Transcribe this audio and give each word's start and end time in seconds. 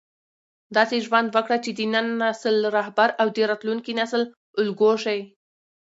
داسې 0.75 0.97
ژوند 1.05 1.27
وکړه 1.31 1.57
چې 1.63 1.71
د 1.77 1.79
نن 1.93 2.07
نسل 2.21 2.57
رهبر 2.77 3.09
او 3.21 3.27
د 3.35 3.37
راتلونکي 3.51 3.91
نسل 3.99 4.21
الګو 4.61 4.91
شې. 5.03 5.19